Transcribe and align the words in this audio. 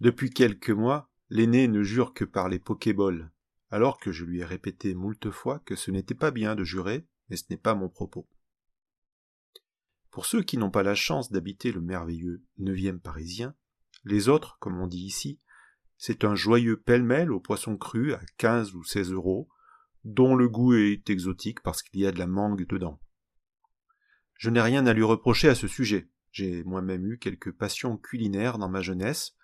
Depuis 0.00 0.30
quelques 0.30 0.70
mois, 0.70 1.10
l'aîné 1.28 1.68
ne 1.68 1.82
jure 1.82 2.14
que 2.14 2.24
par 2.24 2.48
les 2.48 2.58
Pokéballs, 2.58 3.30
alors 3.70 3.98
que 3.98 4.12
je 4.12 4.24
lui 4.24 4.40
ai 4.40 4.44
répété 4.44 4.94
moult 4.94 5.30
fois 5.30 5.58
que 5.60 5.76
ce 5.76 5.90
n'était 5.90 6.14
pas 6.14 6.30
bien 6.30 6.54
de 6.54 6.64
jurer, 6.64 7.06
mais 7.28 7.36
ce 7.36 7.44
n'est 7.50 7.58
pas 7.58 7.74
mon 7.74 7.90
propos. 7.90 8.26
Pour 10.10 10.24
ceux 10.24 10.42
qui 10.42 10.56
n'ont 10.56 10.70
pas 10.70 10.82
la 10.82 10.94
chance 10.94 11.30
d'habiter 11.30 11.70
le 11.70 11.82
merveilleux 11.82 12.42
neuvième 12.58 12.98
parisien, 12.98 13.54
les 14.04 14.28
autres, 14.28 14.56
comme 14.58 14.80
on 14.80 14.86
dit 14.86 15.04
ici, 15.04 15.38
c'est 15.98 16.24
un 16.24 16.34
joyeux 16.34 16.80
pêle-mêle 16.80 17.30
aux 17.30 17.40
poissons 17.40 17.76
crus 17.76 18.14
à 18.14 18.20
15 18.38 18.74
ou 18.74 18.82
16 18.82 19.12
euros, 19.12 19.50
dont 20.04 20.34
le 20.34 20.48
goût 20.48 20.72
est 20.72 21.10
exotique 21.10 21.60
parce 21.60 21.82
qu'il 21.82 22.00
y 22.00 22.06
a 22.06 22.12
de 22.12 22.18
la 22.18 22.26
mangue 22.26 22.66
dedans. 22.66 22.98
Je 24.34 24.48
n'ai 24.48 24.62
rien 24.62 24.86
à 24.86 24.94
lui 24.94 25.02
reprocher 25.02 25.50
à 25.50 25.54
ce 25.54 25.68
sujet. 25.68 26.08
J'ai 26.32 26.64
moi-même 26.64 27.04
eu 27.04 27.18
quelques 27.18 27.52
passions 27.52 27.98
culinaires 27.98 28.56
dans 28.56 28.70
ma 28.70 28.80
jeunesse, 28.80 29.36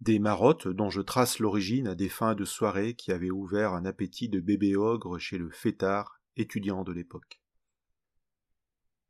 des 0.00 0.18
marottes 0.18 0.68
dont 0.68 0.90
je 0.90 1.00
trace 1.00 1.38
l'origine 1.38 1.88
à 1.88 1.94
des 1.94 2.08
fins 2.08 2.34
de 2.34 2.44
soirée 2.44 2.94
qui 2.94 3.12
avaient 3.12 3.30
ouvert 3.30 3.74
un 3.74 3.84
appétit 3.84 4.28
de 4.28 4.40
bébé 4.40 4.76
ogre 4.76 5.18
chez 5.18 5.38
le 5.38 5.50
fêtard, 5.50 6.20
étudiant 6.36 6.84
de 6.84 6.92
l'époque. 6.92 7.40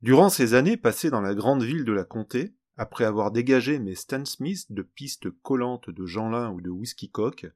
Durant 0.00 0.30
ces 0.30 0.54
années 0.54 0.76
passées 0.76 1.10
dans 1.10 1.20
la 1.20 1.34
grande 1.34 1.62
ville 1.62 1.84
de 1.84 1.92
la 1.92 2.04
comté, 2.04 2.54
après 2.76 3.04
avoir 3.04 3.32
dégagé 3.32 3.78
mes 3.80 3.96
Stan 3.96 4.24
Smith 4.24 4.66
de 4.70 4.82
pistes 4.82 5.30
collantes 5.42 5.90
de 5.90 6.06
Jeanlin 6.06 6.50
ou 6.52 6.60
de 6.60 6.70
whisky 6.70 7.10
cock, 7.10 7.46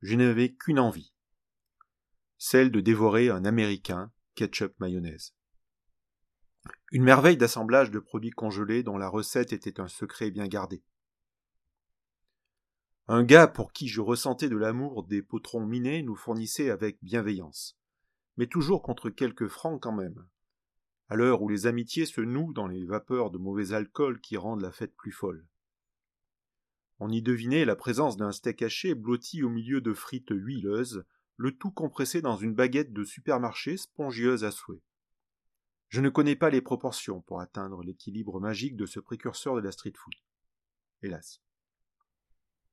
je 0.00 0.16
n'avais 0.16 0.54
qu'une 0.54 0.78
envie. 0.78 1.12
Celle 2.38 2.70
de 2.70 2.80
dévorer 2.80 3.28
un 3.28 3.44
américain 3.44 4.10
ketchup 4.34 4.72
mayonnaise. 4.80 5.34
Une 6.90 7.04
merveille 7.04 7.36
d'assemblage 7.36 7.90
de 7.90 7.98
produits 7.98 8.30
congelés 8.30 8.82
dont 8.82 8.96
la 8.96 9.08
recette 9.08 9.52
était 9.52 9.80
un 9.80 9.88
secret 9.88 10.30
bien 10.30 10.48
gardé. 10.48 10.82
Un 13.12 13.24
gars 13.24 13.48
pour 13.48 13.72
qui 13.72 13.88
je 13.88 14.00
ressentais 14.00 14.48
de 14.48 14.56
l'amour 14.56 15.02
des 15.02 15.20
potrons 15.20 15.66
minés 15.66 16.04
nous 16.04 16.14
fournissait 16.14 16.70
avec 16.70 17.02
bienveillance, 17.02 17.76
mais 18.36 18.46
toujours 18.46 18.82
contre 18.82 19.10
quelques 19.10 19.48
francs 19.48 19.82
quand 19.82 19.90
même, 19.90 20.28
à 21.08 21.16
l'heure 21.16 21.42
où 21.42 21.48
les 21.48 21.66
amitiés 21.66 22.06
se 22.06 22.20
nouent 22.20 22.52
dans 22.52 22.68
les 22.68 22.86
vapeurs 22.86 23.32
de 23.32 23.38
mauvais 23.38 23.72
alcool 23.72 24.20
qui 24.20 24.36
rendent 24.36 24.60
la 24.60 24.70
fête 24.70 24.94
plus 24.94 25.10
folle. 25.10 25.44
On 27.00 27.10
y 27.10 27.20
devinait 27.20 27.64
la 27.64 27.74
présence 27.74 28.16
d'un 28.16 28.30
steak 28.30 28.62
haché 28.62 28.94
blotti 28.94 29.42
au 29.42 29.48
milieu 29.48 29.80
de 29.80 29.92
frites 29.92 30.30
huileuses, 30.30 31.04
le 31.34 31.50
tout 31.50 31.72
compressé 31.72 32.22
dans 32.22 32.36
une 32.36 32.54
baguette 32.54 32.92
de 32.92 33.02
supermarché 33.02 33.76
spongieuse 33.76 34.44
à 34.44 34.52
souhait. 34.52 34.84
Je 35.88 36.00
ne 36.00 36.10
connais 36.10 36.36
pas 36.36 36.50
les 36.50 36.62
proportions 36.62 37.22
pour 37.22 37.40
atteindre 37.40 37.82
l'équilibre 37.82 38.38
magique 38.38 38.76
de 38.76 38.86
ce 38.86 39.00
précurseur 39.00 39.56
de 39.56 39.62
la 39.62 39.72
street 39.72 39.94
food. 39.96 40.14
Hélas. 41.02 41.40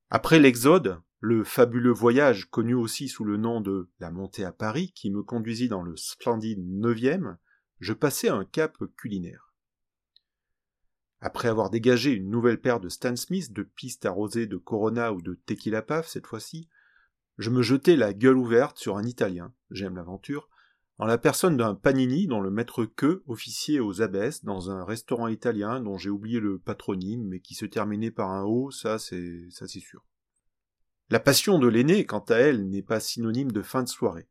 Après 0.09 0.39
l'Exode, 0.39 1.01
le 1.19 1.43
fabuleux 1.43 1.91
voyage 1.91 2.45
connu 2.49 2.73
aussi 2.73 3.09
sous 3.09 3.25
le 3.25 3.35
nom 3.35 3.59
de 3.59 3.89
la 3.99 4.09
montée 4.09 4.45
à 4.45 4.53
Paris 4.53 4.93
qui 4.95 5.11
me 5.11 5.21
conduisit 5.21 5.67
dans 5.67 5.81
le 5.81 5.97
splendide 5.97 6.63
neuvième, 6.65 7.37
je 7.79 7.91
passais 7.91 8.29
un 8.29 8.45
cap 8.45 8.77
culinaire. 8.95 9.53
Après 11.19 11.49
avoir 11.49 11.69
dégagé 11.69 12.11
une 12.11 12.29
nouvelle 12.29 12.61
paire 12.61 12.79
de 12.79 12.87
Stan 12.87 13.17
Smith 13.17 13.51
de 13.51 13.63
pistes 13.63 14.05
arrosées 14.05 14.47
de 14.47 14.55
Corona 14.55 15.11
ou 15.11 15.21
de 15.21 15.33
Tequila 15.33 15.81
Paf 15.81 16.07
cette 16.07 16.27
fois-ci, 16.27 16.69
je 17.37 17.49
me 17.49 17.61
jetai 17.61 17.97
la 17.97 18.13
gueule 18.13 18.37
ouverte 18.37 18.77
sur 18.77 18.97
un 18.97 19.03
Italien, 19.03 19.53
j'aime 19.71 19.95
l'aventure, 19.95 20.47
en 20.99 21.05
la 21.05 21.17
personne 21.17 21.57
d'un 21.57 21.75
Panini 21.75 22.27
dont 22.27 22.41
le 22.41 22.49
maître 22.49 22.85
queue 22.85 23.23
officiait 23.27 23.79
aux 23.79 24.01
abesses 24.01 24.43
dans 24.43 24.71
un 24.71 24.83
restaurant 24.83 25.27
italien 25.27 25.79
dont 25.79 25.97
j'ai 25.97 26.09
oublié 26.09 26.39
le 26.39 26.59
patronyme 26.59 27.27
mais 27.27 27.39
qui 27.39 27.53
se 27.53 27.65
terminait 27.65 28.11
par 28.11 28.31
un 28.31 28.43
O, 28.43 28.71
ça 28.71 28.99
c'est 28.99 29.47
ça 29.49 29.67
c'est 29.67 29.79
sûr. 29.79 30.05
La 31.09 31.19
passion 31.19 31.57
de 31.59 31.67
l'aîné, 31.67 32.05
quant 32.05 32.25
à 32.27 32.35
elle, 32.35 32.67
n'est 32.67 32.81
pas 32.81 32.99
synonyme 32.99 33.51
de 33.51 33.61
fin 33.61 33.83
de 33.83 33.87
soirée 33.87 34.27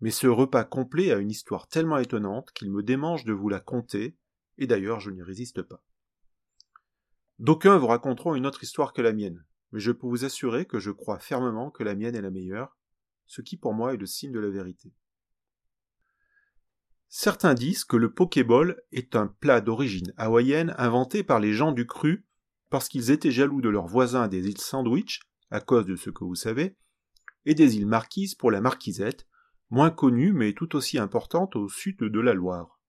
mais 0.00 0.10
ce 0.10 0.26
repas 0.26 0.64
complet 0.64 1.10
a 1.10 1.16
une 1.16 1.30
histoire 1.30 1.68
tellement 1.68 1.98
étonnante 1.98 2.52
qu'il 2.52 2.70
me 2.70 2.82
démange 2.82 3.24
de 3.24 3.32
vous 3.32 3.48
la 3.48 3.60
conter, 3.60 4.16
et 4.58 4.66
d'ailleurs 4.66 5.00
je 5.00 5.10
n'y 5.10 5.22
résiste 5.22 5.62
pas. 5.62 5.82
D'aucuns 7.38 7.78
vous 7.78 7.86
raconteront 7.86 8.34
une 8.34 8.46
autre 8.46 8.62
histoire 8.62 8.92
que 8.92 9.02
la 9.02 9.12
mienne, 9.12 9.44
mais 9.72 9.80
je 9.80 9.92
peux 9.92 10.06
vous 10.06 10.24
assurer 10.24 10.66
que 10.66 10.78
je 10.78 10.90
crois 10.90 11.18
fermement 11.18 11.70
que 11.70 11.82
la 11.82 11.94
mienne 11.94 12.14
est 12.14 12.22
la 12.22 12.30
meilleure, 12.30 12.76
ce 13.26 13.40
qui 13.40 13.56
pour 13.56 13.74
moi 13.74 13.94
est 13.94 13.98
le 13.98 14.06
signe 14.06 14.32
de 14.32 14.38
la 14.38 14.50
vérité. 14.50 14.92
Certains 17.18 17.54
disent 17.54 17.84
que 17.84 17.96
le 17.96 18.12
Pokéball 18.12 18.76
est 18.92 19.16
un 19.16 19.26
plat 19.26 19.62
d'origine 19.62 20.12
hawaïenne 20.18 20.74
inventé 20.76 21.24
par 21.24 21.40
les 21.40 21.54
gens 21.54 21.72
du 21.72 21.86
cru 21.86 22.26
parce 22.68 22.90
qu'ils 22.90 23.10
étaient 23.10 23.30
jaloux 23.30 23.62
de 23.62 23.70
leurs 23.70 23.86
voisins 23.86 24.28
des 24.28 24.46
îles 24.48 24.60
Sandwich, 24.60 25.22
à 25.50 25.60
cause 25.60 25.86
de 25.86 25.96
ce 25.96 26.10
que 26.10 26.24
vous 26.24 26.34
savez, 26.34 26.76
et 27.46 27.54
des 27.54 27.78
îles 27.78 27.86
Marquises 27.86 28.34
pour 28.34 28.50
la 28.50 28.60
marquisette, 28.60 29.26
moins 29.70 29.88
connue 29.88 30.34
mais 30.34 30.52
tout 30.52 30.76
aussi 30.76 30.98
importante 30.98 31.56
au 31.56 31.70
sud 31.70 32.00
de 32.00 32.20
la 32.20 32.34
Loire. 32.34 32.82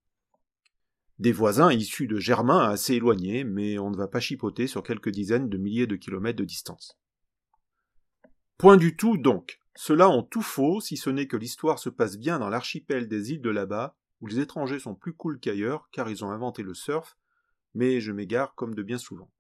Des 1.20 1.32
voisins 1.32 1.72
issus 1.72 2.08
de 2.08 2.20
Germain 2.20 2.68
assez 2.68 2.96
éloignés, 2.96 3.46
mais 3.46 3.80
on 3.80 3.92
ne 3.92 3.98
va 3.98 4.10
pas 4.10 4.20
chipoter 4.20 4.68
sur 4.68 4.84
quelques 4.84 5.10
dizaines 5.10 5.48
de 5.48 5.58
milliers 5.58 5.88
de 5.88 5.96
kilomètres 5.96 6.40
de 6.40 6.44
distance. 6.44 7.00
Point 8.58 8.76
du 8.76 8.98
tout 8.98 9.16
donc. 9.16 9.62
Cela 9.74 10.10
en 10.10 10.22
tout 10.22 10.42
faux, 10.42 10.82
si 10.82 10.98
ce 10.98 11.10
n'est 11.10 11.28
que 11.28 11.38
l'histoire 11.38 11.80
se 11.80 11.90
passe 11.90 12.18
bien 12.18 12.40
dans 12.40 12.50
l'archipel 12.50 13.08
des 13.08 13.32
îles 13.32 13.42
de 13.42 13.52
là-bas, 13.52 13.96
où 14.22 14.28
les 14.28 14.40
étrangers 14.40 14.80
sont 14.80 14.96
plus 14.96 15.14
cool 15.14 15.40
qu'ailleurs, 15.40 15.90
car 15.92 16.10
ils 16.10 16.24
ont 16.26 16.32
inventé 16.32 16.64
le 16.64 16.74
surf, 16.74 17.18
mais 17.74 18.02
je 18.02 18.12
m'égare 18.12 18.56
comme 18.56 18.76
de 18.76 18.84
bien 18.84 18.98
souvent. 18.98 19.32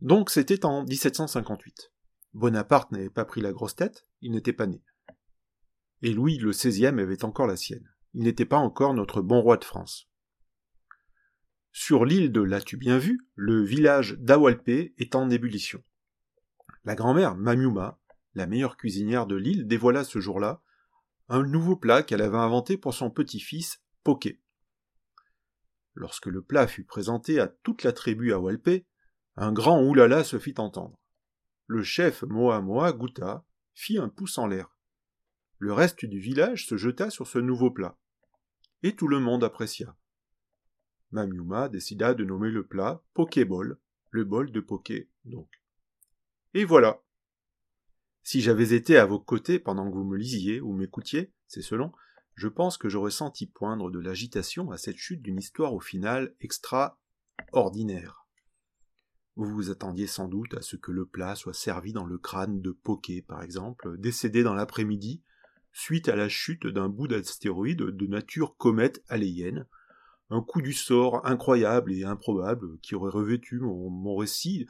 Donc 0.00 0.30
c'était 0.30 0.64
en 0.64 0.84
1758. 0.84 1.92
Bonaparte 2.34 2.92
n'avait 2.92 3.10
pas 3.10 3.24
pris 3.24 3.40
la 3.40 3.52
grosse 3.52 3.76
tête, 3.76 4.06
il 4.20 4.32
n'était 4.32 4.52
pas 4.52 4.66
né 4.66 4.82
et 6.02 6.12
Louis 6.12 6.36
le 6.38 6.50
XVI 6.50 6.86
avait 6.86 7.24
encore 7.24 7.46
la 7.46 7.56
sienne. 7.56 7.88
Il 8.14 8.24
n'était 8.24 8.44
pas 8.44 8.58
encore 8.58 8.92
notre 8.92 9.22
bon 9.22 9.40
roi 9.40 9.56
de 9.56 9.64
France. 9.64 10.08
Sur 11.70 12.04
l'île 12.04 12.32
de 12.32 12.42
l'As-tu 12.42 12.76
bien 12.76 12.98
vu, 12.98 13.26
le 13.34 13.62
village 13.62 14.18
d'Awalpé 14.18 14.94
est 14.98 15.14
en 15.14 15.30
ébullition. 15.30 15.82
La 16.84 16.94
grand-mère 16.94 17.36
Mamiuma, 17.36 17.98
la 18.34 18.46
meilleure 18.46 18.76
cuisinière 18.76 19.26
de 19.26 19.36
l'île, 19.36 19.66
dévoila 19.66 20.04
ce 20.04 20.18
jour-là 20.18 20.60
un 21.28 21.42
nouveau 21.42 21.76
plat 21.76 22.02
qu'elle 22.02 22.22
avait 22.22 22.36
inventé 22.36 22.76
pour 22.76 22.94
son 22.94 23.10
petit-fils, 23.10 23.82
Poké. 24.04 24.40
Lorsque 25.94 26.26
le 26.26 26.42
plat 26.42 26.66
fut 26.66 26.84
présenté 26.84 27.38
à 27.38 27.48
toute 27.48 27.84
la 27.84 27.92
tribu 27.92 28.32
à 28.32 28.40
un 29.36 29.52
grand 29.52 29.82
oulala 29.82 30.24
se 30.24 30.38
fit 30.38 30.54
entendre. 30.58 30.98
Le 31.66 31.82
chef 31.82 32.22
Moa 32.22 32.60
Moa 32.60 32.92
goûta, 32.92 33.44
fit 33.74 33.98
un 33.98 34.08
pouce 34.08 34.38
en 34.38 34.46
l'air. 34.46 34.76
Le 35.58 35.72
reste 35.72 36.04
du 36.04 36.18
village 36.18 36.66
se 36.66 36.76
jeta 36.76 37.08
sur 37.08 37.26
ce 37.26 37.38
nouveau 37.38 37.70
plat. 37.70 37.96
Et 38.82 38.96
tout 38.96 39.08
le 39.08 39.20
monde 39.20 39.44
apprécia. 39.44 39.96
Mamiuma 41.12 41.68
décida 41.68 42.14
de 42.14 42.24
nommer 42.24 42.50
le 42.50 42.66
plat 42.66 43.02
Pokéball, 43.14 43.78
le 44.10 44.24
bol 44.24 44.50
de 44.50 44.60
Poké, 44.60 45.08
donc. 45.24 45.48
Et 46.54 46.64
voilà. 46.64 47.02
Si 48.32 48.40
j'avais 48.40 48.72
été 48.72 48.96
à 48.96 49.04
vos 49.04 49.18
côtés 49.18 49.58
pendant 49.58 49.90
que 49.90 49.94
vous 49.94 50.06
me 50.06 50.16
lisiez 50.16 50.62
ou 50.62 50.72
m'écoutiez, 50.72 51.34
c'est 51.48 51.60
selon, 51.60 51.92
je 52.34 52.48
pense 52.48 52.78
que 52.78 52.88
j'aurais 52.88 53.10
senti 53.10 53.44
poindre 53.44 53.90
de 53.90 53.98
l'agitation 53.98 54.70
à 54.70 54.78
cette 54.78 54.96
chute 54.96 55.20
d'une 55.20 55.38
histoire 55.38 55.74
au 55.74 55.80
final 55.80 56.34
extraordinaire. 56.40 58.26
Vous 59.36 59.54
vous 59.54 59.68
attendiez 59.68 60.06
sans 60.06 60.28
doute 60.28 60.54
à 60.54 60.62
ce 60.62 60.76
que 60.76 60.92
le 60.92 61.04
plat 61.04 61.34
soit 61.34 61.52
servi 61.52 61.92
dans 61.92 62.06
le 62.06 62.16
crâne 62.16 62.62
de 62.62 62.70
Poké, 62.70 63.20
par 63.20 63.42
exemple, 63.42 63.98
décédé 63.98 64.42
dans 64.42 64.54
l'après-midi, 64.54 65.22
suite 65.74 66.08
à 66.08 66.16
la 66.16 66.30
chute 66.30 66.66
d'un 66.66 66.88
bout 66.88 67.08
d'astéroïde 67.08 67.82
de 67.82 68.06
nature 68.06 68.56
comète 68.56 69.04
aléienne, 69.10 69.66
un 70.30 70.40
coup 70.40 70.62
du 70.62 70.72
sort 70.72 71.26
incroyable 71.26 71.92
et 71.92 72.04
improbable 72.04 72.78
qui 72.80 72.94
aurait 72.94 73.12
revêtu 73.12 73.60
mon, 73.60 74.16
récit 74.16 74.66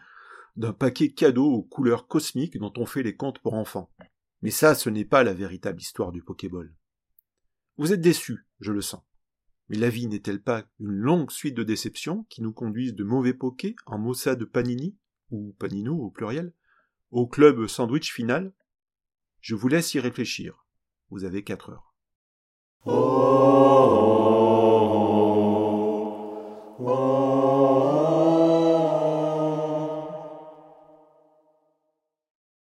d'un 0.56 0.72
paquet 0.72 1.12
cadeau 1.12 1.46
aux 1.46 1.62
couleurs 1.62 2.06
cosmiques 2.06 2.58
dont 2.58 2.72
on 2.76 2.86
fait 2.86 3.02
les 3.02 3.16
contes 3.16 3.40
pour 3.40 3.54
enfants. 3.54 3.90
Mais 4.42 4.50
ça, 4.50 4.74
ce 4.74 4.90
n'est 4.90 5.04
pas 5.04 5.22
la 5.22 5.34
véritable 5.34 5.80
histoire 5.80 6.12
du 6.12 6.22
Pokéball. 6.22 6.74
Vous 7.78 7.92
êtes 7.92 8.00
déçus, 8.00 8.46
je 8.60 8.72
le 8.72 8.82
sens. 8.82 9.02
Mais 9.68 9.78
la 9.78 9.88
vie 9.88 10.06
n'est-elle 10.06 10.42
pas 10.42 10.66
une 10.80 10.90
longue 10.90 11.30
suite 11.30 11.56
de 11.56 11.62
déceptions 11.62 12.24
qui 12.28 12.42
nous 12.42 12.52
conduisent 12.52 12.94
de 12.94 13.04
mauvais 13.04 13.32
pokés 13.32 13.76
en 13.86 13.98
mossa 13.98 14.34
de 14.34 14.44
Panini, 14.44 14.96
ou 15.30 15.54
Panino 15.58 15.96
au 15.96 16.10
pluriel, 16.10 16.52
au 17.10 17.26
club 17.26 17.66
sandwich 17.66 18.12
final? 18.12 18.52
Je 19.40 19.54
vous 19.54 19.68
laisse 19.68 19.94
y 19.94 20.00
réfléchir. 20.00 20.66
Vous 21.10 21.24
avez 21.24 21.42
quatre 21.42 21.70
heures. 21.70 21.91